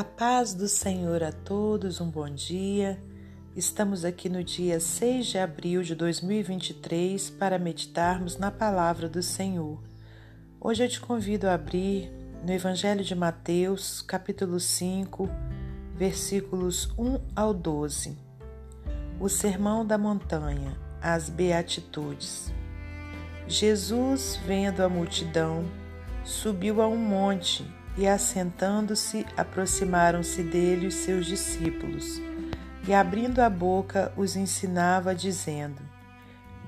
A 0.00 0.04
paz 0.04 0.54
do 0.54 0.66
Senhor 0.66 1.22
a 1.22 1.30
todos, 1.30 2.00
um 2.00 2.08
bom 2.08 2.30
dia. 2.30 2.98
Estamos 3.54 4.02
aqui 4.02 4.30
no 4.30 4.42
dia 4.42 4.80
6 4.80 5.26
de 5.26 5.36
abril 5.36 5.82
de 5.82 5.94
2023 5.94 7.28
para 7.28 7.58
meditarmos 7.58 8.38
na 8.38 8.50
palavra 8.50 9.10
do 9.10 9.22
Senhor. 9.22 9.78
Hoje 10.58 10.84
eu 10.84 10.88
te 10.88 10.98
convido 11.02 11.46
a 11.46 11.52
abrir 11.52 12.10
no 12.42 12.50
Evangelho 12.50 13.04
de 13.04 13.14
Mateus, 13.14 14.00
capítulo 14.00 14.58
5, 14.58 15.28
versículos 15.94 16.88
1 16.96 17.20
ao 17.36 17.52
12. 17.52 18.16
O 19.20 19.28
Sermão 19.28 19.84
da 19.84 19.98
Montanha, 19.98 20.78
as 21.02 21.28
Beatitudes. 21.28 22.50
Jesus, 23.46 24.40
vendo 24.46 24.82
a 24.82 24.88
multidão, 24.88 25.62
subiu 26.24 26.80
a 26.80 26.88
um 26.88 26.96
monte 26.96 27.70
e, 27.96 28.06
assentando-se, 28.06 29.26
aproximaram-se 29.36 30.42
dele 30.42 30.86
os 30.86 30.94
seus 30.94 31.26
discípulos, 31.26 32.20
e, 32.86 32.94
abrindo 32.94 33.40
a 33.40 33.50
boca, 33.50 34.12
os 34.16 34.36
ensinava, 34.36 35.14
dizendo: 35.14 35.82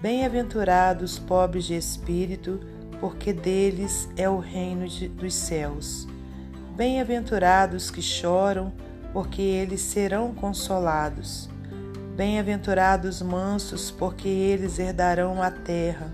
Bem-aventurados 0.01 1.19
pobres 1.19 1.65
de 1.65 1.75
espírito, 1.75 2.61
porque 3.01 3.33
deles 3.33 4.09
é 4.17 4.29
o 4.29 4.39
reino 4.39 4.87
de, 4.87 5.09
dos 5.09 5.35
céus. 5.35 6.07
Bem-aventurados 6.77 7.91
que 7.91 8.03
choram, 8.03 8.73
porque 9.13 9.43
eles 9.43 9.81
serão 9.81 10.35
consolados. 10.35 11.49
Bem-aventurados 12.17 13.23
mansos, 13.23 13.91
porque 13.91 14.29
eles 14.29 14.79
herdarão 14.79 15.43
a 15.43 15.51
terra. 15.51 16.13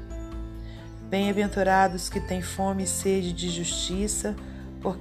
Bem-aventurados 1.08 2.08
que 2.08 2.20
têm 2.20 2.42
fome 2.42 2.84
e 2.84 2.86
sede 2.86 3.32
de 3.32 3.48
justiça, 3.48 4.34
porque 4.34 4.47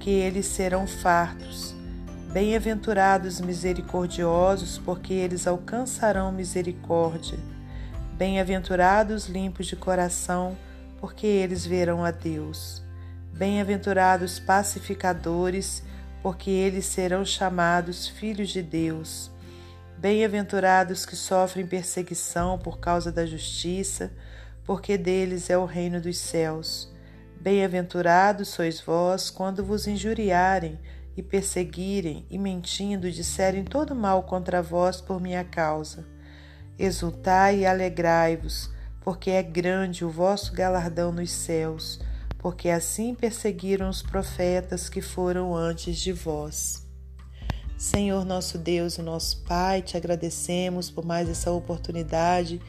eles 0.10 0.46
serão 0.46 0.88
fartos. 0.88 1.76
Bem-aventurados 2.32 3.40
misericordiosos, 3.40 4.78
porque 4.78 5.14
eles 5.14 5.48
alcançarão 5.48 6.32
misericórdia. 6.32 7.40
Bem-aventurados 8.14 9.28
limpos 9.28 9.68
de 9.68 9.76
coração, 9.76 10.58
porque 11.00 11.26
eles 11.26 11.66
verão 11.66 12.04
a 12.04 12.12
Deus. 12.12 12.84
Bem-aventurados 13.34 14.40
pacificadores, 14.40 15.84
porque 16.22 16.50
eles 16.50 16.86
serão 16.86 17.24
chamados 17.24 18.08
filhos 18.08 18.50
de 18.50 18.62
Deus. 18.62 19.32
Bem-aventurados 19.98 21.06
que 21.06 21.16
sofrem 21.16 21.66
perseguição 21.66 22.58
por 22.58 22.80
causa 22.80 23.12
da 23.12 23.26
justiça, 23.26 24.12
porque 24.64 24.98
deles 24.98 25.50
é 25.50 25.58
o 25.58 25.66
reino 25.66 26.02
dos 26.02 26.18
céus. 26.18 26.92
Bem-aventurados 27.48 28.50
sois 28.50 28.82
vós 28.82 29.30
quando 29.30 29.64
vos 29.64 29.88
injuriarem 29.88 30.78
e 31.16 31.24
perseguirem 31.24 32.26
e 32.30 32.38
mentindo 32.38 33.10
disserem 33.10 33.64
todo 33.64 33.96
mal 33.96 34.24
contra 34.24 34.62
vós 34.62 35.00
por 35.00 35.22
minha 35.22 35.46
causa. 35.46 36.06
Exultai 36.78 37.60
e 37.60 37.66
alegrai-vos, 37.66 38.70
porque 39.00 39.32
é 39.32 39.42
grande 39.42 40.04
o 40.04 40.10
vosso 40.10 40.52
galardão 40.52 41.10
nos 41.14 41.32
céus, 41.32 42.02
porque 42.38 42.68
assim 42.68 43.16
perseguiram 43.16 43.88
os 43.88 44.02
profetas 44.02 44.90
que 44.90 45.02
foram 45.02 45.56
antes 45.56 45.98
de 45.98 46.12
vós. 46.12 46.86
Senhor 47.78 48.26
nosso 48.26 48.58
Deus 48.58 48.98
e 48.98 49.02
nosso 49.02 49.42
Pai, 49.46 49.82
te 49.82 49.96
agradecemos 49.96 50.90
por 50.90 51.06
mais 51.06 51.30
essa 51.30 51.50
oportunidade 51.50 52.62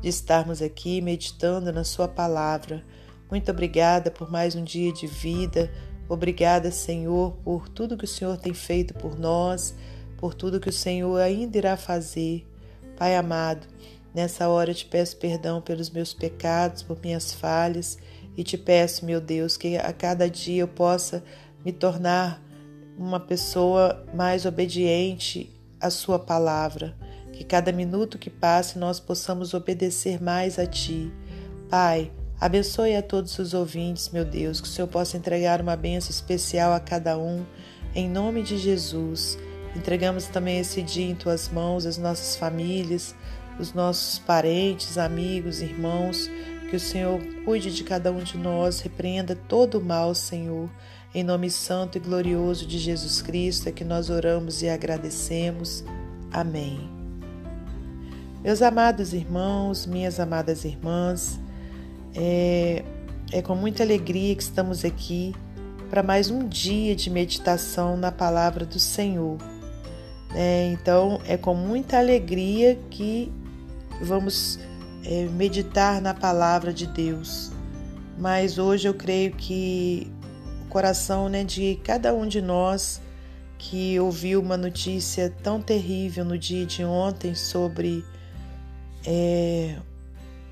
de 0.00 0.08
estarmos 0.08 0.60
aqui 0.60 1.00
meditando 1.00 1.72
na 1.72 1.84
Sua 1.84 2.08
palavra 2.08 2.84
muito 3.30 3.50
obrigada 3.50 4.10
por 4.10 4.30
mais 4.30 4.54
um 4.54 4.62
dia 4.62 4.92
de 4.92 5.06
vida. 5.06 5.70
Obrigada, 6.08 6.70
Senhor, 6.70 7.32
por 7.42 7.68
tudo 7.68 7.96
que 7.96 8.04
o 8.04 8.08
Senhor 8.08 8.36
tem 8.36 8.52
feito 8.52 8.92
por 8.94 9.18
nós, 9.18 9.74
por 10.18 10.34
tudo 10.34 10.60
que 10.60 10.68
o 10.68 10.72
Senhor 10.72 11.20
ainda 11.20 11.56
irá 11.56 11.76
fazer. 11.76 12.46
Pai 12.96 13.16
amado, 13.16 13.66
nessa 14.14 14.48
hora 14.48 14.70
eu 14.70 14.74
te 14.74 14.84
peço 14.84 15.16
perdão 15.16 15.60
pelos 15.60 15.90
meus 15.90 16.12
pecados, 16.12 16.82
por 16.82 17.00
minhas 17.02 17.32
falhas 17.32 17.98
e 18.36 18.44
te 18.44 18.58
peço, 18.58 19.04
meu 19.04 19.20
Deus, 19.20 19.56
que 19.56 19.76
a 19.76 19.92
cada 19.92 20.28
dia 20.28 20.62
eu 20.62 20.68
possa 20.68 21.24
me 21.64 21.72
tornar 21.72 22.42
uma 22.98 23.18
pessoa 23.18 24.04
mais 24.14 24.44
obediente 24.44 25.50
à 25.80 25.90
Sua 25.90 26.18
palavra. 26.18 26.94
Que 27.32 27.42
cada 27.42 27.72
minuto 27.72 28.18
que 28.18 28.30
passe 28.30 28.78
nós 28.78 29.00
possamos 29.00 29.54
obedecer 29.54 30.22
mais 30.22 30.58
a 30.58 30.66
Ti. 30.66 31.12
Pai, 31.68 32.12
Abençoe 32.44 32.94
a 32.94 33.00
todos 33.00 33.38
os 33.38 33.54
ouvintes, 33.54 34.10
meu 34.10 34.22
Deus, 34.22 34.60
que 34.60 34.68
o 34.68 34.70
Senhor 34.70 34.86
possa 34.86 35.16
entregar 35.16 35.62
uma 35.62 35.74
bênção 35.76 36.10
especial 36.10 36.74
a 36.74 36.78
cada 36.78 37.16
um, 37.16 37.42
em 37.94 38.06
nome 38.06 38.42
de 38.42 38.58
Jesus. 38.58 39.38
Entregamos 39.74 40.26
também 40.26 40.58
esse 40.58 40.82
dia 40.82 41.10
em 41.10 41.14
tuas 41.14 41.48
mãos, 41.48 41.86
as 41.86 41.96
nossas 41.96 42.36
famílias, 42.36 43.14
os 43.58 43.72
nossos 43.72 44.18
parentes, 44.18 44.98
amigos, 44.98 45.62
irmãos. 45.62 46.30
Que 46.68 46.76
o 46.76 46.80
Senhor 46.80 47.18
cuide 47.46 47.72
de 47.72 47.82
cada 47.82 48.12
um 48.12 48.22
de 48.22 48.36
nós, 48.36 48.80
repreenda 48.80 49.34
todo 49.34 49.78
o 49.78 49.82
mal, 49.82 50.14
Senhor. 50.14 50.68
Em 51.14 51.24
nome 51.24 51.48
santo 51.48 51.96
e 51.96 52.00
glorioso 52.02 52.66
de 52.66 52.78
Jesus 52.78 53.22
Cristo 53.22 53.70
é 53.70 53.72
que 53.72 53.84
nós 53.84 54.10
oramos 54.10 54.60
e 54.60 54.68
agradecemos. 54.68 55.82
Amém. 56.30 56.90
Meus 58.42 58.60
amados 58.60 59.14
irmãos, 59.14 59.86
minhas 59.86 60.20
amadas 60.20 60.66
irmãs, 60.66 61.40
é, 62.14 62.84
é 63.32 63.42
com 63.42 63.54
muita 63.54 63.82
alegria 63.82 64.34
que 64.34 64.42
estamos 64.42 64.84
aqui 64.84 65.34
para 65.90 66.02
mais 66.02 66.30
um 66.30 66.46
dia 66.48 66.94
de 66.94 67.10
meditação 67.10 67.96
na 67.96 68.10
palavra 68.10 68.64
do 68.64 68.78
Senhor. 68.78 69.38
É, 70.34 70.70
então, 70.72 71.20
é 71.26 71.36
com 71.36 71.54
muita 71.54 71.98
alegria 71.98 72.78
que 72.90 73.32
vamos 74.00 74.58
é, 75.04 75.26
meditar 75.26 76.00
na 76.00 76.14
palavra 76.14 76.72
de 76.72 76.86
Deus. 76.86 77.52
Mas 78.18 78.58
hoje 78.58 78.88
eu 78.88 78.94
creio 78.94 79.32
que 79.32 80.10
o 80.64 80.68
coração 80.68 81.28
né, 81.28 81.44
de 81.44 81.78
cada 81.84 82.14
um 82.14 82.26
de 82.26 82.40
nós 82.40 83.00
que 83.58 83.98
ouviu 83.98 84.40
uma 84.40 84.56
notícia 84.56 85.32
tão 85.42 85.60
terrível 85.60 86.24
no 86.24 86.36
dia 86.36 86.66
de 86.66 86.84
ontem 86.84 87.34
sobre 87.34 88.04
é, 89.06 89.76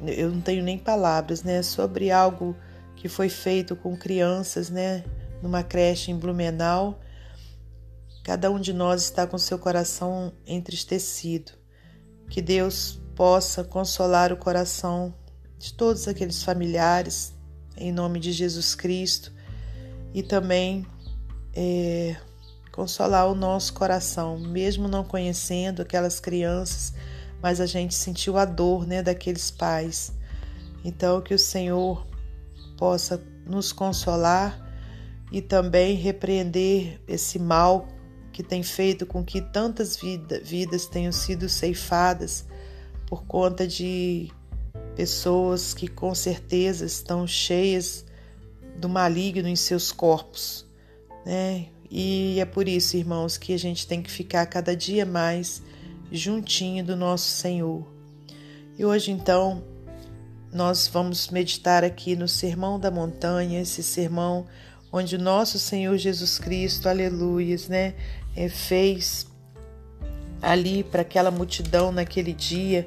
eu 0.06 0.30
não 0.30 0.40
tenho 0.40 0.62
nem 0.62 0.78
palavras, 0.78 1.42
né, 1.42 1.62
sobre 1.62 2.10
algo 2.10 2.56
que 2.96 3.08
foi 3.08 3.28
feito 3.28 3.74
com 3.76 3.96
crianças, 3.96 4.70
né, 4.70 5.04
numa 5.42 5.62
creche 5.62 6.10
em 6.10 6.18
Blumenau. 6.18 7.00
Cada 8.24 8.50
um 8.50 8.60
de 8.60 8.72
nós 8.72 9.02
está 9.02 9.26
com 9.26 9.36
seu 9.36 9.58
coração 9.58 10.32
entristecido. 10.46 11.52
Que 12.28 12.40
Deus 12.40 13.00
possa 13.14 13.64
consolar 13.64 14.32
o 14.32 14.36
coração 14.36 15.14
de 15.58 15.74
todos 15.74 16.08
aqueles 16.08 16.42
familiares, 16.42 17.34
em 17.76 17.92
nome 17.92 18.20
de 18.20 18.32
Jesus 18.32 18.74
Cristo, 18.74 19.32
e 20.14 20.22
também 20.22 20.86
é, 21.54 22.16
consolar 22.70 23.28
o 23.28 23.34
nosso 23.34 23.74
coração, 23.74 24.38
mesmo 24.38 24.88
não 24.88 25.04
conhecendo 25.04 25.82
aquelas 25.82 26.20
crianças 26.20 26.94
mas 27.42 27.60
a 27.60 27.66
gente 27.66 27.94
sentiu 27.94 28.38
a 28.38 28.44
dor 28.44 28.86
né, 28.86 29.02
daqueles 29.02 29.50
pais. 29.50 30.12
Então, 30.84 31.20
que 31.20 31.34
o 31.34 31.38
Senhor 31.38 32.06
possa 32.76 33.22
nos 33.46 33.72
consolar 33.72 34.60
e 35.30 35.42
também 35.42 35.96
repreender 35.96 37.00
esse 37.08 37.38
mal 37.38 37.88
que 38.32 38.42
tem 38.42 38.62
feito 38.62 39.04
com 39.04 39.24
que 39.24 39.40
tantas 39.40 39.96
vida, 39.96 40.40
vidas 40.42 40.86
tenham 40.86 41.12
sido 41.12 41.48
ceifadas 41.48 42.46
por 43.06 43.24
conta 43.24 43.66
de 43.66 44.30
pessoas 44.94 45.74
que 45.74 45.88
com 45.88 46.14
certeza 46.14 46.84
estão 46.84 47.26
cheias 47.26 48.04
do 48.76 48.88
maligno 48.88 49.48
em 49.48 49.56
seus 49.56 49.92
corpos, 49.92 50.66
né? 51.24 51.66
E 51.90 52.38
é 52.40 52.44
por 52.46 52.66
isso, 52.66 52.96
irmãos, 52.96 53.36
que 53.36 53.52
a 53.52 53.58
gente 53.58 53.86
tem 53.86 54.02
que 54.02 54.10
ficar 54.10 54.46
cada 54.46 54.74
dia 54.74 55.04
mais 55.04 55.62
juntinho 56.12 56.84
do 56.84 56.96
nosso 56.96 57.30
Senhor. 57.30 57.86
E 58.78 58.84
hoje 58.84 59.10
então 59.10 59.64
nós 60.52 60.86
vamos 60.86 61.28
meditar 61.28 61.82
aqui 61.82 62.14
no 62.14 62.28
Sermão 62.28 62.78
da 62.78 62.90
Montanha, 62.90 63.60
esse 63.60 63.82
sermão 63.82 64.46
onde 64.92 65.16
o 65.16 65.18
nosso 65.18 65.58
Senhor 65.58 65.96
Jesus 65.96 66.38
Cristo, 66.38 66.88
aleluias, 66.88 67.68
né, 67.68 67.94
é, 68.36 68.48
fez 68.48 69.26
ali 70.42 70.84
para 70.84 71.00
aquela 71.00 71.30
multidão 71.30 71.90
naquele 71.90 72.32
dia 72.32 72.86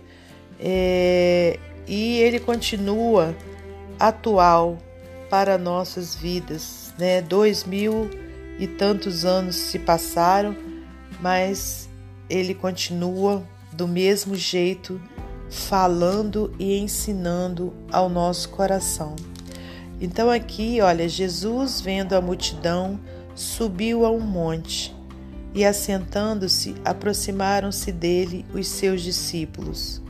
é, 0.60 1.60
e 1.88 2.20
ele 2.20 2.40
continua 2.40 3.36
atual 4.00 4.78
para 5.30 5.58
nossas 5.58 6.16
vidas, 6.16 6.94
né? 6.98 7.22
Dois 7.22 7.64
mil 7.64 8.10
e 8.60 8.68
tantos 8.68 9.26
anos 9.26 9.56
se 9.56 9.80
passaram, 9.80 10.56
mas 11.20 11.85
ele 12.30 12.54
continua 12.54 13.44
do 13.72 13.88
mesmo 13.88 14.36
jeito 14.36 15.00
falando 15.50 16.54
e 16.58 16.78
ensinando 16.78 17.74
ao 17.92 18.10
nosso 18.10 18.50
coração. 18.50 19.16
Então 20.00 20.30
aqui, 20.30 20.82
olha, 20.82 21.08
Jesus 21.08 21.80
vendo 21.80 22.14
a 22.14 22.22
multidão, 22.22 23.00
subiu 23.34 24.06
a 24.06 24.12
um 24.12 24.20
monte 24.20 24.96
E 25.54 25.64
assentando-se, 25.64 26.76
aproximaram-se 26.84 27.92
dele 27.92 28.46
os 28.54 28.68
seus 28.68 29.02
discípulos. 29.02 30.02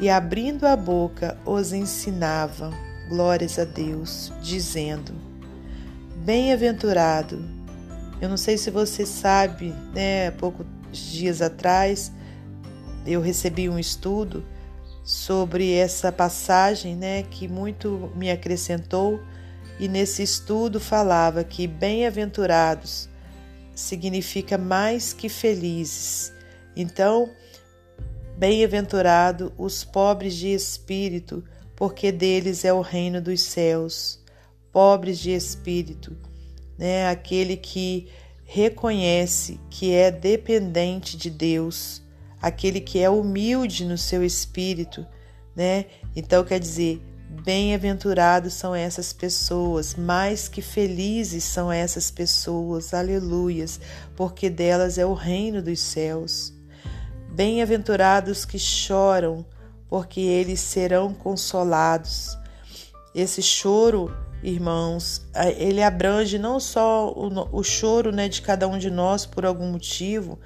E 0.00 0.08
abrindo 0.08 0.66
a 0.66 0.74
boca, 0.74 1.38
os 1.44 1.72
ensinava, 1.72 2.72
glórias 3.08 3.58
a 3.58 3.64
Deus, 3.64 4.32
dizendo: 4.42 5.14
Bem-aventurado. 6.24 7.44
Eu 8.20 8.30
não 8.30 8.38
sei 8.38 8.56
se 8.56 8.70
você 8.70 9.04
sabe, 9.04 9.74
né? 9.94 10.28
Há 10.28 10.32
poucos 10.32 10.66
dias 10.98 11.40
atrás 11.42 12.12
eu 13.06 13.20
recebi 13.20 13.68
um 13.68 13.78
estudo 13.78 14.44
sobre 15.02 15.72
essa 15.72 16.10
passagem, 16.10 16.96
né, 16.96 17.22
que 17.24 17.46
muito 17.46 18.10
me 18.16 18.30
acrescentou, 18.30 19.20
e 19.78 19.88
nesse 19.88 20.22
estudo 20.22 20.80
falava 20.80 21.44
que 21.44 21.66
bem-aventurados 21.66 23.08
significa 23.74 24.56
mais 24.56 25.12
que 25.12 25.28
felizes. 25.28 26.32
Então, 26.76 27.28
bem-aventurado 28.38 29.52
os 29.58 29.84
pobres 29.84 30.34
de 30.34 30.48
espírito, 30.54 31.44
porque 31.76 32.10
deles 32.12 32.64
é 32.64 32.72
o 32.72 32.80
reino 32.80 33.20
dos 33.20 33.42
céus. 33.42 34.20
Pobres 34.72 35.18
de 35.18 35.30
espírito, 35.30 36.16
né? 36.78 37.08
Aquele 37.08 37.56
que 37.56 38.08
reconhece 38.44 39.58
que 39.70 39.92
é 39.92 40.10
dependente 40.10 41.16
de 41.16 41.30
Deus, 41.30 42.02
aquele 42.40 42.80
que 42.80 43.00
é 43.00 43.08
humilde 43.08 43.84
no 43.84 43.96
seu 43.96 44.22
espírito, 44.24 45.06
né? 45.56 45.86
Então 46.14 46.44
quer 46.44 46.60
dizer, 46.60 47.02
bem-aventurados 47.42 48.54
são 48.54 48.74
essas 48.74 49.12
pessoas, 49.12 49.94
mais 49.94 50.48
que 50.48 50.62
felizes 50.62 51.42
são 51.44 51.72
essas 51.72 52.10
pessoas, 52.10 52.94
aleluias, 52.94 53.80
porque 54.14 54.48
delas 54.48 54.98
é 54.98 55.06
o 55.06 55.14
reino 55.14 55.62
dos 55.62 55.80
céus. 55.80 56.52
Bem-aventurados 57.30 58.44
que 58.44 58.58
choram, 58.58 59.44
porque 59.88 60.20
eles 60.20 60.60
serão 60.60 61.12
consolados. 61.12 62.38
Esse 63.14 63.42
choro, 63.42 64.14
irmãos, 64.42 65.26
ele 65.56 65.82
abrange 65.82 66.38
não 66.38 66.60
só 66.60 67.12
o, 67.12 67.58
o 67.58 67.62
choro 67.62 68.12
né, 68.12 68.28
de 68.28 68.42
cada 68.42 68.68
um 68.68 68.78
de 68.78 68.90
nós 68.90 69.24
por 69.24 69.44
algum 69.46 69.70
motivo, 69.70 70.38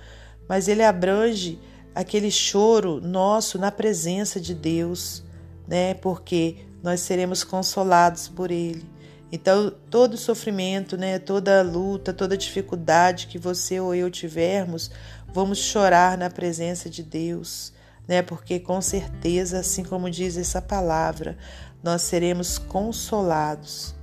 mas 0.49 0.69
ele 0.69 0.83
abrange 0.83 1.59
aquele 1.95 2.31
choro 2.31 3.01
nosso 3.01 3.59
na 3.59 3.73
presença 3.73 4.41
de 4.41 4.55
Deus, 4.55 5.25
né? 5.67 5.95
Porque 5.95 6.59
nós 6.83 7.01
seremos 7.01 7.43
consolados 7.43 8.29
por 8.29 8.51
Ele. 8.51 8.89
Então, 9.31 9.71
todo 9.91 10.17
sofrimento, 10.17 10.97
né, 10.97 11.19
toda 11.19 11.61
luta, 11.61 12.15
toda 12.15 12.37
dificuldade 12.37 13.27
que 13.27 13.37
você 13.37 13.79
ou 13.79 13.95
eu 13.95 14.11
tivermos, 14.11 14.91
vamos 15.27 15.59
chorar 15.59 16.17
na 16.17 16.31
presença 16.31 16.89
de 16.89 17.03
Deus, 17.03 17.73
né? 18.09 18.23
Porque 18.23 18.59
com 18.59 18.81
certeza, 18.81 19.61
assim 19.61 19.85
como 19.85 20.11
diz 20.11 20.39
essa 20.39 20.63
palavra, 20.63 21.37
nós 21.83 22.03
seremos 22.03 22.59
consolados. 22.59 23.95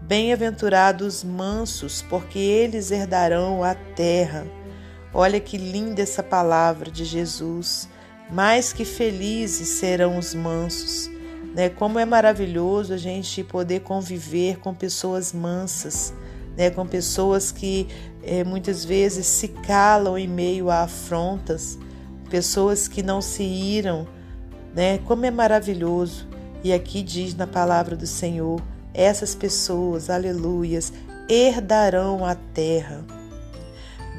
Bem-aventurados 0.00 1.22
mansos, 1.24 2.00
porque 2.08 2.38
eles 2.38 2.90
herdarão 2.90 3.62
a 3.62 3.74
terra. 3.74 4.46
Olha 5.12 5.40
que 5.40 5.58
linda 5.58 6.00
essa 6.00 6.22
palavra 6.22 6.90
de 6.90 7.04
Jesus. 7.04 7.88
Mais 8.30 8.72
que 8.72 8.84
felizes 8.84 9.68
serão 9.68 10.16
os 10.16 10.32
mansos. 10.34 11.10
Né? 11.54 11.68
Como 11.68 11.98
é 11.98 12.04
maravilhoso 12.04 12.94
a 12.94 12.96
gente 12.96 13.42
poder 13.42 13.80
conviver 13.80 14.58
com 14.60 14.72
pessoas 14.72 15.32
mansas, 15.32 16.14
né? 16.56 16.70
com 16.70 16.86
pessoas 16.86 17.50
que 17.50 17.88
é, 18.22 18.44
muitas 18.44 18.84
vezes 18.84 19.26
se 19.26 19.48
calam 19.48 20.16
em 20.16 20.28
meio 20.28 20.70
a 20.70 20.82
afrontas, 20.82 21.76
pessoas 22.30 22.88
que 22.88 23.02
não 23.02 23.20
se 23.20 23.42
iram. 23.42 24.06
Né? 24.74 24.98
Como 24.98 25.26
é 25.26 25.30
maravilhoso. 25.30 26.26
E 26.62 26.72
aqui 26.72 27.02
diz 27.02 27.34
na 27.34 27.46
palavra 27.46 27.96
do 27.96 28.06
Senhor: 28.06 28.62
essas 28.94 29.34
pessoas, 29.34 30.08
aleluias, 30.08 30.92
herdarão 31.28 32.24
a 32.24 32.34
terra. 32.34 33.04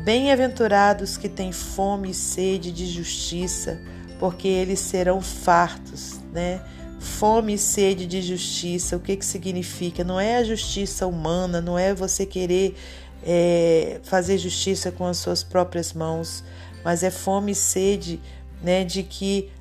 Bem-aventurados 0.04 1.18
que 1.18 1.30
têm 1.30 1.52
fome 1.52 2.10
e 2.10 2.13
sede 2.13 2.72
de 2.72 2.88
justiça, 2.88 3.80
porque 4.19 4.48
eles 4.48 4.80
serão 4.80 5.22
fartos, 5.22 6.19
né? 6.34 6.62
Fome 7.00 7.54
e 7.54 7.58
sede 7.58 8.08
de 8.08 8.22
justiça, 8.22 8.96
o 8.96 9.00
que, 9.00 9.16
que 9.16 9.25
significa? 9.25 10.04
Não 10.04 10.19
é 10.19 10.38
a 10.38 10.44
justiça 10.44 11.06
humana, 11.06 11.62
não 11.62 11.78
é 11.78 11.94
você 11.94 12.25
querer 12.25 12.75
é, 13.24 14.00
fazer 14.04 14.38
justiça 14.38 14.92
com 14.92 15.06
as 15.06 15.18
suas 15.18 15.44
próprias 15.44 15.94
mãos, 15.94 16.44
mas 16.83 17.04
é 17.04 17.12
fome 17.12 17.51
e 17.51 17.56
sede 17.56 18.22
né, 18.62 18.83
de 18.83 19.04
que 19.04 19.51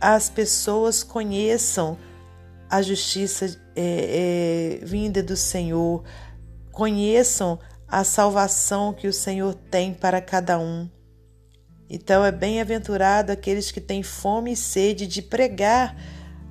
as 0.00 0.28
pessoas 0.28 1.02
conheçam 1.02 1.96
a 2.68 2.82
justiça 2.82 3.58
é, 3.76 4.80
é, 4.82 4.84
vinda 4.84 5.22
do 5.22 5.36
Senhor, 5.36 6.02
conheçam 6.72 7.58
a 7.86 8.02
salvação 8.02 8.92
que 8.92 9.06
o 9.06 9.12
Senhor 9.12 9.54
tem 9.54 9.94
para 9.94 10.20
cada 10.20 10.58
um. 10.58 10.88
Então 11.88 12.24
é 12.24 12.32
bem-aventurado 12.32 13.30
aqueles 13.30 13.70
que 13.70 13.80
têm 13.80 14.02
fome 14.02 14.52
e 14.52 14.56
sede 14.56 15.06
de 15.06 15.22
pregar 15.22 15.96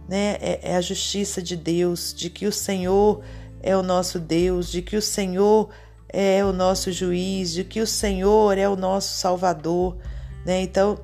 né, 0.08 0.38
é, 0.40 0.60
é 0.72 0.76
a 0.76 0.82
justiça 0.82 1.42
de 1.42 1.56
Deus, 1.56 2.14
de 2.14 2.30
que 2.30 2.46
o 2.46 2.52
Senhor 2.52 3.24
é 3.62 3.76
o 3.76 3.84
nosso 3.84 4.20
Deus, 4.20 4.70
de 4.70 4.82
que 4.82 4.96
o 4.96 5.02
Senhor 5.02 5.70
é 6.14 6.46
o 6.46 6.54
nosso 6.54 6.92
juiz, 6.92 7.52
de 7.52 7.64
que 7.64 7.82
o 7.82 7.88
Senhor 7.88 8.56
é 8.56 8.70
o 8.70 8.76
nosso 8.76 9.18
Salvador. 9.18 9.98
Né? 10.46 10.62
Então, 10.62 11.00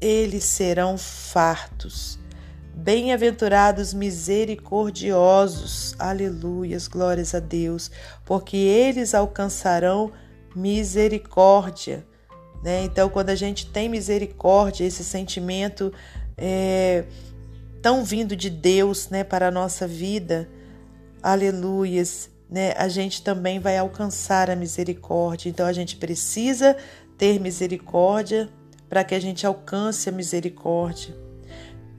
eles 0.00 0.42
serão 0.42 0.98
fartos. 0.98 2.18
Bem-aventurados 2.74 3.94
misericordiosos, 3.94 5.94
aleluias, 5.96 6.88
glórias 6.88 7.36
a 7.36 7.38
Deus, 7.38 7.88
porque 8.24 8.56
eles 8.56 9.14
alcançarão 9.14 10.10
misericórdia. 10.56 12.04
Né? 12.64 12.82
Então, 12.82 13.08
quando 13.08 13.30
a 13.30 13.36
gente 13.36 13.66
tem 13.66 13.88
misericórdia, 13.88 14.84
esse 14.84 15.04
sentimento 15.04 15.92
é, 16.36 17.04
tão 17.80 18.04
vindo 18.04 18.34
de 18.34 18.50
Deus 18.50 19.08
né, 19.08 19.22
para 19.22 19.46
a 19.48 19.52
nossa 19.52 19.86
vida, 19.86 20.48
aleluias, 21.22 22.31
né? 22.52 22.74
a 22.76 22.86
gente 22.86 23.22
também 23.22 23.58
vai 23.58 23.78
alcançar 23.78 24.50
a 24.50 24.54
misericórdia. 24.54 25.48
Então, 25.48 25.64
a 25.64 25.72
gente 25.72 25.96
precisa 25.96 26.76
ter 27.16 27.40
misericórdia 27.40 28.50
para 28.90 29.02
que 29.02 29.14
a 29.14 29.18
gente 29.18 29.46
alcance 29.46 30.10
a 30.10 30.12
misericórdia. 30.12 31.16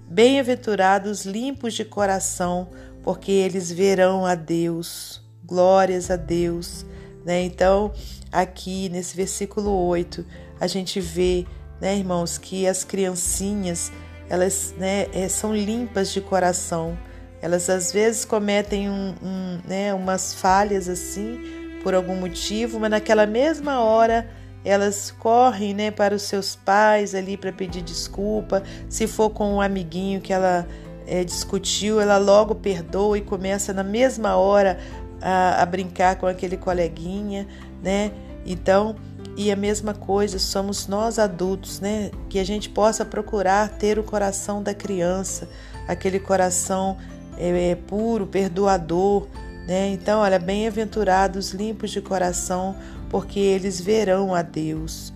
Bem-aventurados 0.08 1.26
limpos 1.26 1.74
de 1.74 1.84
coração, 1.84 2.70
porque 3.02 3.32
eles 3.32 3.72
verão 3.72 4.28
a 4.28 4.36
Deus. 4.36 5.24
Glórias 5.44 6.12
a 6.12 6.16
Deus. 6.16 6.86
Né? 7.26 7.42
Então, 7.42 7.92
aqui 8.32 8.90
nesse 8.90 9.18
versículo 9.18 9.72
8, 9.88 10.24
a 10.60 10.68
gente 10.68 11.02
vê, 11.02 11.48
né, 11.82 11.98
irmãos, 11.98 12.38
que 12.38 12.68
as 12.68 12.84
criancinhas, 12.84 13.92
elas 14.30 14.72
né, 14.78 15.08
é, 15.14 15.28
são 15.28 15.56
limpas 15.56 16.12
de 16.14 16.22
coração. 16.22 16.96
Elas 17.44 17.70
às 17.70 17.92
vezes 17.92 18.24
cometem 18.24 18.90
um, 18.90 19.14
um, 19.22 19.60
né, 19.68 19.94
umas 19.94 20.34
falhas 20.34 20.88
assim, 20.88 21.42
por 21.84 21.94
algum 21.94 22.16
motivo, 22.16 22.80
mas 22.80 22.90
naquela 22.90 23.26
mesma 23.26 23.82
hora 23.82 24.30
elas 24.64 25.12
correm 25.12 25.74
né, 25.74 25.92
para 25.92 26.16
os 26.16 26.22
seus 26.22 26.56
pais 26.56 27.14
ali 27.14 27.36
para 27.36 27.52
pedir 27.52 27.82
desculpa. 27.82 28.64
Se 28.88 29.08
for 29.08 29.30
com 29.30 29.56
um 29.56 29.60
amiguinho 29.60 30.22
que 30.22 30.32
ela 30.32 30.66
é, 31.06 31.26
discutiu, 31.26 32.00
ela 32.00 32.18
logo 32.18 32.56
perdoa 32.56 33.18
e 33.18 33.22
começa 33.22 33.74
na 33.74 33.84
mesma 33.84 34.38
hora 34.38 34.80
a, 35.22 35.62
a 35.62 35.66
brincar 35.66 36.16
com 36.16 36.26
aquele 36.26 36.56
coleguinha, 36.56 37.46
né? 37.84 38.14
Então, 38.46 38.96
e 39.36 39.52
a 39.52 39.56
mesma 39.58 39.94
coisa 39.94 40.40
somos 40.40 40.88
nós 40.88 41.20
adultos, 41.20 41.82
né? 41.82 42.10
Que 42.30 42.40
a 42.40 42.46
gente 42.46 42.70
possa 42.70 43.04
procurar 43.04 43.68
ter 43.68 44.00
o 44.00 44.04
coração 44.04 44.64
da 44.64 44.74
criança, 44.74 45.50
aquele 45.90 46.22
coração 46.22 46.98
é, 47.38 47.72
é, 47.72 47.76
puro, 47.76 48.28
perdoador, 48.28 49.28
né? 49.68 49.90
Então, 49.90 50.20
olha, 50.20 50.40
bem-aventurados, 50.40 51.52
limpos 51.52 51.92
de 51.92 52.02
coração, 52.02 52.76
porque 53.10 53.40
eles 53.40 53.80
verão 53.80 54.34
a 54.36 54.42
Deus. 54.42 55.14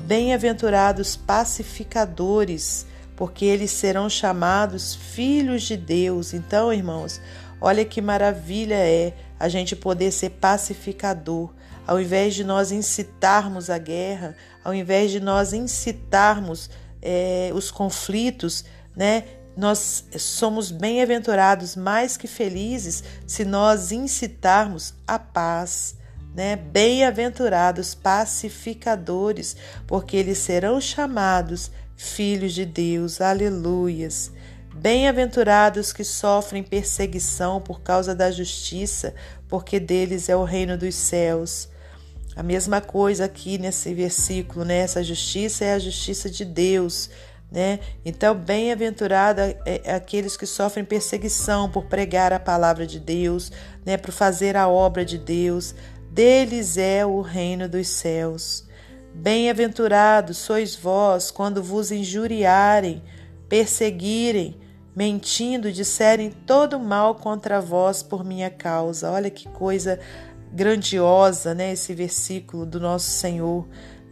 Bem-aventurados 0.00 1.16
pacificadores, 1.16 2.86
porque 3.16 3.44
eles 3.44 3.70
serão 3.70 4.08
chamados 4.08 4.94
filhos 4.94 5.62
de 5.62 5.76
Deus. 5.76 6.34
Então, 6.34 6.72
irmãos, 6.72 7.20
olha 7.60 7.84
que 7.84 8.00
maravilha 8.00 8.74
é 8.74 9.14
a 9.38 9.48
gente 9.48 9.76
poder 9.76 10.10
ser 10.10 10.30
pacificador. 10.30 11.50
Ao 11.86 12.00
invés 12.00 12.34
de 12.34 12.44
nós 12.44 12.72
incitarmos 12.72 13.68
a 13.68 13.78
guerra, 13.78 14.34
ao 14.64 14.74
invés 14.74 15.10
de 15.10 15.20
nós 15.20 15.52
incitarmos 15.52 16.70
é, 17.00 17.50
os 17.54 17.70
conflitos, 17.70 18.64
né? 18.96 19.24
Nós 19.56 20.04
somos 20.18 20.70
bem-aventurados, 20.70 21.76
mais 21.76 22.16
que 22.16 22.26
felizes, 22.26 23.04
se 23.26 23.44
nós 23.44 23.92
incitarmos 23.92 24.94
a 25.06 25.18
paz, 25.18 25.96
né? 26.34 26.56
Bem-aventurados 26.56 27.94
pacificadores, 27.94 29.56
porque 29.86 30.16
eles 30.16 30.38
serão 30.38 30.80
chamados 30.80 31.70
filhos 31.96 32.52
de 32.52 32.64
Deus. 32.64 33.20
Aleluias. 33.20 34.32
Bem-aventurados 34.74 35.92
que 35.92 36.02
sofrem 36.02 36.64
perseguição 36.64 37.60
por 37.60 37.80
causa 37.80 38.12
da 38.12 38.32
justiça, 38.32 39.14
porque 39.48 39.78
deles 39.78 40.28
é 40.28 40.34
o 40.34 40.42
reino 40.42 40.76
dos 40.76 40.96
céus. 40.96 41.68
A 42.34 42.42
mesma 42.42 42.80
coisa 42.80 43.26
aqui 43.26 43.56
nesse 43.56 43.94
versículo, 43.94 44.64
né? 44.64 44.78
Essa 44.78 45.04
justiça 45.04 45.64
é 45.64 45.74
a 45.74 45.78
justiça 45.78 46.28
de 46.28 46.44
Deus, 46.44 47.08
né? 47.54 47.78
Então, 48.04 48.34
bem-aventurada 48.34 49.56
é 49.64 49.94
aqueles 49.94 50.36
que 50.36 50.44
sofrem 50.44 50.84
perseguição 50.84 51.70
por 51.70 51.84
pregar 51.84 52.32
a 52.32 52.40
palavra 52.40 52.84
de 52.84 52.98
Deus, 52.98 53.52
né? 53.86 53.96
Por 53.96 54.10
fazer 54.10 54.56
a 54.56 54.66
obra 54.66 55.04
de 55.04 55.16
Deus. 55.16 55.72
Deles 56.10 56.76
é 56.76 57.06
o 57.06 57.20
reino 57.20 57.68
dos 57.68 57.86
céus. 57.86 58.66
Bem-aventurados 59.14 60.36
sois 60.36 60.74
vós 60.74 61.30
quando 61.30 61.62
vos 61.62 61.92
injuriarem, 61.92 63.00
perseguirem, 63.48 64.58
mentindo, 64.96 65.70
disserem 65.70 66.30
todo 66.30 66.80
mal 66.80 67.14
contra 67.14 67.60
vós 67.60 68.02
por 68.02 68.24
minha 68.24 68.50
causa. 68.50 69.12
Olha 69.12 69.30
que 69.30 69.48
coisa 69.50 70.00
grandiosa, 70.52 71.54
né? 71.54 71.72
Esse 71.72 71.94
versículo 71.94 72.66
do 72.66 72.80
nosso 72.80 73.10
Senhor, 73.10 73.64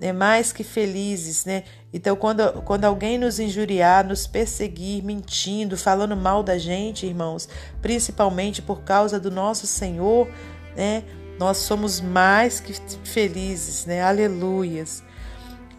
né? 0.03 0.13
Mais 0.13 0.53
que 0.53 0.65
felizes, 0.65 1.45
né? 1.45 1.63
Então, 1.95 2.17
quando, 2.17 2.61
quando 2.65 2.85
alguém 2.85 3.17
nos 3.17 3.39
injuriar, 3.39 4.05
nos 4.05 4.27
perseguir, 4.27 5.05
mentindo, 5.05 5.77
falando 5.77 6.17
mal 6.17 6.43
da 6.43 6.59
gente, 6.59 7.07
irmãos, 7.07 7.49
principalmente 7.81 8.61
por 8.61 8.83
causa 8.83 9.21
do 9.21 9.31
nosso 9.31 9.65
Senhor, 9.65 10.29
né? 10.77 11.05
Nós 11.39 11.59
somos 11.59 12.01
mais 12.01 12.59
que 12.59 12.75
felizes, 13.05 13.87
né? 13.87 14.03
Aleluias. 14.03 15.05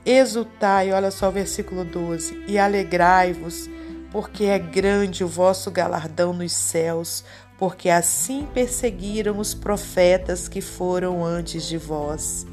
Exultai, 0.06 0.94
olha 0.94 1.12
só 1.12 1.28
o 1.28 1.32
versículo 1.32 1.84
12, 1.84 2.46
e 2.48 2.58
alegrai-vos, 2.58 3.70
porque 4.10 4.46
é 4.46 4.60
grande 4.60 5.24
o 5.24 5.28
vosso 5.28 5.70
galardão 5.70 6.34
nos 6.34 6.54
céus, 6.54 7.24
porque 7.58 7.90
assim 7.90 8.48
perseguiram 8.54 9.38
os 9.40 9.54
profetas 9.54 10.48
que 10.48 10.60
foram 10.62 11.24
antes 11.24 11.66
de 11.66 11.78
vós. 11.78 12.46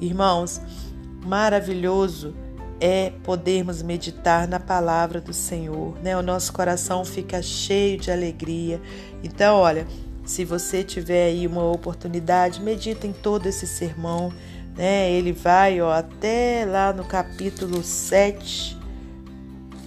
Irmãos, 0.00 0.60
maravilhoso 1.24 2.34
é 2.80 3.12
podermos 3.24 3.82
meditar 3.82 4.46
na 4.46 4.60
palavra 4.60 5.20
do 5.20 5.32
Senhor, 5.32 5.96
né? 6.02 6.16
O 6.16 6.22
nosso 6.22 6.52
coração 6.52 7.04
fica 7.04 7.42
cheio 7.42 7.98
de 7.98 8.10
alegria. 8.10 8.80
Então, 9.22 9.56
olha, 9.56 9.86
se 10.24 10.44
você 10.44 10.84
tiver 10.84 11.26
aí 11.26 11.46
uma 11.46 11.64
oportunidade, 11.64 12.60
medita 12.60 13.06
em 13.06 13.12
todo 13.12 13.46
esse 13.46 13.66
sermão, 13.66 14.32
né? 14.76 15.10
Ele 15.10 15.32
vai 15.32 15.80
ó, 15.80 15.90
até 15.90 16.64
lá 16.64 16.92
no 16.92 17.04
capítulo 17.04 17.82
7. 17.82 18.78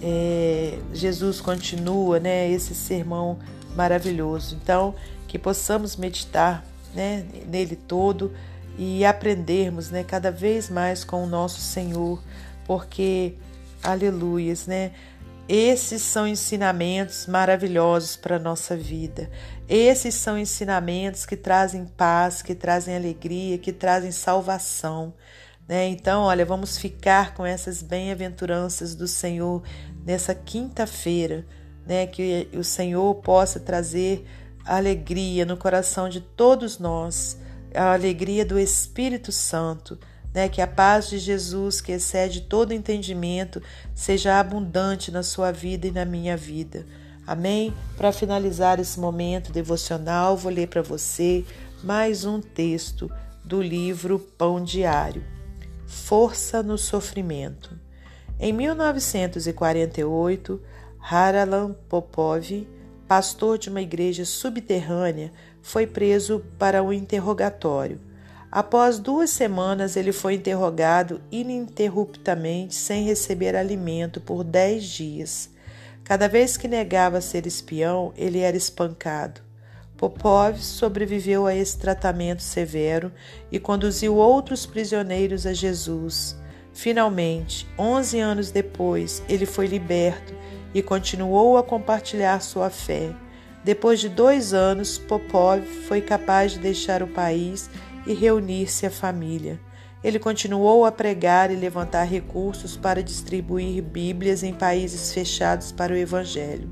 É, 0.02 0.78
Jesus 0.92 1.40
continua, 1.40 2.20
né? 2.20 2.50
Esse 2.50 2.74
sermão 2.74 3.38
maravilhoso. 3.74 4.58
Então, 4.62 4.94
que 5.26 5.38
possamos 5.38 5.96
meditar 5.96 6.62
né, 6.94 7.24
nele 7.48 7.76
todo 7.76 8.32
e 8.78 9.04
aprendermos 9.04 9.90
né, 9.90 10.04
cada 10.04 10.30
vez 10.30 10.70
mais 10.70 11.04
com 11.04 11.24
o 11.24 11.26
nosso 11.26 11.60
Senhor, 11.60 12.22
porque, 12.66 13.34
aleluias, 13.82 14.66
né? 14.66 14.92
Esses 15.48 16.02
são 16.02 16.26
ensinamentos 16.26 17.26
maravilhosos 17.26 18.16
para 18.16 18.36
a 18.36 18.38
nossa 18.38 18.76
vida. 18.76 19.28
Esses 19.68 20.14
são 20.14 20.38
ensinamentos 20.38 21.26
que 21.26 21.36
trazem 21.36 21.84
paz, 21.84 22.40
que 22.40 22.54
trazem 22.54 22.96
alegria, 22.96 23.58
que 23.58 23.72
trazem 23.72 24.12
salvação. 24.12 25.12
Né? 25.68 25.88
Então, 25.88 26.22
olha, 26.22 26.46
vamos 26.46 26.78
ficar 26.78 27.34
com 27.34 27.44
essas 27.44 27.82
bem-aventuranças 27.82 28.94
do 28.94 29.08
Senhor 29.08 29.62
nessa 30.06 30.34
quinta-feira 30.34 31.44
né? 31.86 32.06
Que 32.06 32.48
o 32.54 32.64
Senhor 32.64 33.14
possa 33.16 33.60
trazer 33.60 34.24
alegria 34.64 35.44
no 35.44 35.56
coração 35.56 36.08
de 36.08 36.20
todos 36.20 36.78
nós, 36.78 37.36
a 37.74 37.92
alegria 37.92 38.44
do 38.44 38.58
Espírito 38.58 39.32
Santo, 39.32 39.98
né? 40.34 40.48
Que 40.48 40.60
a 40.60 40.66
paz 40.66 41.08
de 41.08 41.18
Jesus, 41.18 41.80
que 41.80 41.92
excede 41.92 42.42
todo 42.42 42.72
entendimento, 42.72 43.62
seja 43.94 44.38
abundante 44.38 45.10
na 45.10 45.22
sua 45.22 45.52
vida 45.52 45.86
e 45.86 45.90
na 45.90 46.04
minha 46.04 46.36
vida. 46.36 46.86
Amém? 47.26 47.74
Para 47.96 48.12
finalizar 48.12 48.78
esse 48.80 48.98
momento 48.98 49.52
devocional, 49.52 50.36
vou 50.36 50.52
ler 50.52 50.68
para 50.68 50.82
você 50.82 51.44
mais 51.82 52.24
um 52.24 52.40
texto 52.40 53.10
do 53.44 53.62
livro 53.62 54.18
Pão 54.18 54.62
Diário. 54.62 55.24
Força 55.86 56.62
no 56.62 56.78
Sofrimento. 56.78 57.78
Em 58.40 58.52
1948, 58.52 60.60
Haralan 60.98 61.74
Popov, 61.88 62.66
pastor 63.06 63.58
de 63.58 63.68
uma 63.68 63.82
igreja 63.82 64.24
subterrânea, 64.24 65.32
foi 65.62 65.86
preso 65.86 66.44
para 66.58 66.82
o 66.82 66.92
interrogatório. 66.92 68.00
Após 68.50 68.98
duas 68.98 69.30
semanas, 69.30 69.96
ele 69.96 70.12
foi 70.12 70.34
interrogado 70.34 71.22
ininterruptamente, 71.30 72.74
sem 72.74 73.04
receber 73.04 73.56
alimento, 73.56 74.20
por 74.20 74.44
dez 74.44 74.84
dias. 74.84 75.48
Cada 76.04 76.28
vez 76.28 76.58
que 76.58 76.68
negava 76.68 77.20
ser 77.22 77.46
espião, 77.46 78.12
ele 78.16 78.40
era 78.40 78.56
espancado. 78.56 79.40
Popov 79.96 80.58
sobreviveu 80.58 81.46
a 81.46 81.54
esse 81.54 81.78
tratamento 81.78 82.42
severo 82.42 83.12
e 83.50 83.58
conduziu 83.60 84.16
outros 84.16 84.66
prisioneiros 84.66 85.46
a 85.46 85.52
Jesus. 85.52 86.36
Finalmente, 86.72 87.68
onze 87.78 88.18
anos 88.18 88.50
depois, 88.50 89.22
ele 89.28 89.46
foi 89.46 89.66
liberto 89.66 90.34
e 90.74 90.82
continuou 90.82 91.56
a 91.56 91.62
compartilhar 91.62 92.40
sua 92.40 92.68
fé. 92.68 93.14
Depois 93.64 94.00
de 94.00 94.08
dois 94.08 94.52
anos, 94.52 94.98
Popov 94.98 95.62
foi 95.86 96.00
capaz 96.00 96.52
de 96.52 96.58
deixar 96.58 97.02
o 97.02 97.06
país 97.06 97.70
e 98.06 98.12
reunir-se 98.12 98.86
à 98.86 98.90
família. 98.90 99.60
Ele 100.02 100.18
continuou 100.18 100.84
a 100.84 100.90
pregar 100.90 101.50
e 101.52 101.54
levantar 101.54 102.02
recursos 102.02 102.76
para 102.76 103.02
distribuir 103.02 103.80
Bíblias 103.80 104.42
em 104.42 104.52
países 104.52 105.12
fechados 105.12 105.70
para 105.70 105.92
o 105.92 105.96
Evangelho. 105.96 106.68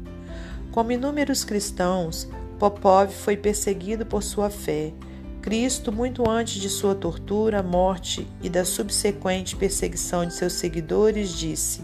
Como 0.73 0.91
inúmeros 0.91 1.45
cristãos, 1.45 2.29
Popov 2.59 3.11
foi 3.13 3.37
perseguido 3.37 4.05
por 4.05 4.23
sua 4.23 4.51
fé. 4.51 4.93
Cristo, 5.41 5.93
muito 5.93 6.29
antes 6.29 6.61
de 6.61 6.69
sua 6.69 6.95
tortura, 6.95 7.63
morte 7.63 8.27
e 8.43 8.49
da 8.49 8.65
subsequente 8.65 9.57
perseguição 9.57 10.27
de 10.27 10.35
seus 10.35 10.55
seguidores, 10.55 11.31
disse: 11.31 11.83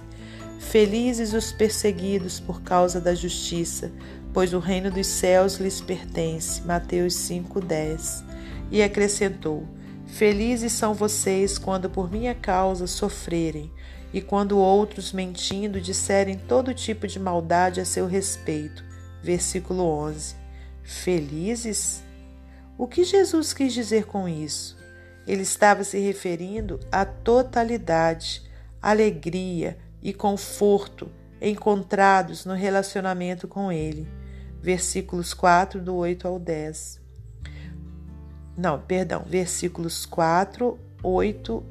Felizes 0.58 1.32
os 1.32 1.52
perseguidos 1.52 2.40
por 2.40 2.60
causa 2.62 3.00
da 3.00 3.14
justiça, 3.14 3.90
pois 4.36 4.52
o 4.52 4.58
reino 4.58 4.90
dos 4.90 5.06
céus 5.06 5.56
lhes 5.56 5.80
pertence. 5.80 6.60
Mateus 6.60 7.14
5:10. 7.14 8.22
E 8.70 8.82
acrescentou: 8.82 9.66
Felizes 10.06 10.74
são 10.74 10.92
vocês 10.92 11.56
quando 11.56 11.88
por 11.88 12.12
minha 12.12 12.34
causa 12.34 12.86
sofrerem, 12.86 13.72
e 14.12 14.20
quando 14.20 14.58
outros 14.58 15.10
mentindo 15.10 15.80
disserem 15.80 16.36
todo 16.36 16.74
tipo 16.74 17.06
de 17.06 17.18
maldade 17.18 17.80
a 17.80 17.86
seu 17.86 18.06
respeito. 18.06 18.84
Versículo 19.22 19.82
11. 19.84 20.36
Felizes? 20.82 22.02
O 22.76 22.86
que 22.86 23.04
Jesus 23.04 23.54
quis 23.54 23.72
dizer 23.72 24.04
com 24.04 24.28
isso? 24.28 24.76
Ele 25.26 25.44
estava 25.44 25.82
se 25.82 25.98
referindo 25.98 26.78
à 26.92 27.06
totalidade, 27.06 28.42
alegria, 28.82 29.78
e 30.02 30.12
conforto 30.12 31.10
encontrados 31.40 32.44
no 32.44 32.52
relacionamento 32.52 33.48
com 33.48 33.72
Ele. 33.72 34.06
Versículos 34.62 35.34
4, 35.34 35.80
do 35.80 35.94
8 35.94 36.26
ao 36.26 36.38
10. 36.38 37.00
Não, 38.56 38.80
perdão, 38.80 39.24
versículos 39.26 40.06
4, 40.06 40.78
8 41.02 41.62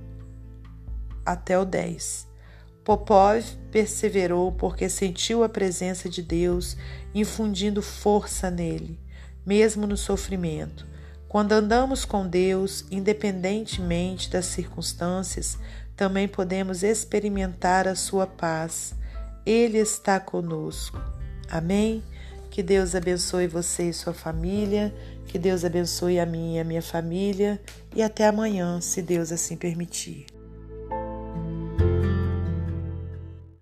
até 1.25 1.57
o 1.57 1.65
10. 1.65 2.27
Popov 2.83 3.43
perseverou 3.71 4.51
porque 4.51 4.87
sentiu 4.87 5.43
a 5.43 5.49
presença 5.49 6.07
de 6.07 6.21
Deus 6.21 6.77
infundindo 7.15 7.81
força 7.81 8.51
nele, 8.51 8.99
mesmo 9.43 9.87
no 9.87 9.97
sofrimento. 9.97 10.85
Quando 11.27 11.53
andamos 11.53 12.05
com 12.05 12.27
Deus, 12.27 12.85
independentemente 12.91 14.29
das 14.29 14.45
circunstâncias, 14.45 15.57
também 15.95 16.27
podemos 16.27 16.83
experimentar 16.83 17.87
a 17.87 17.95
sua 17.95 18.27
paz. 18.27 18.93
Ele 19.43 19.79
está 19.79 20.19
conosco. 20.19 21.01
Amém? 21.49 22.03
Que 22.55 22.63
Deus 22.63 22.95
abençoe 22.95 23.47
você 23.47 23.89
e 23.89 23.93
sua 23.93 24.13
família, 24.13 24.95
que 25.27 25.37
Deus 25.37 25.65
abençoe 25.65 26.21
a 26.21 26.25
mim 26.25 26.55
e 26.55 26.59
a 26.61 26.63
minha 26.63 26.81
família, 26.81 27.59
e 27.93 28.01
até 28.01 28.25
amanhã, 28.25 28.79
se 28.79 29.01
Deus 29.01 29.29
assim 29.29 29.57
permitir. 29.57 30.25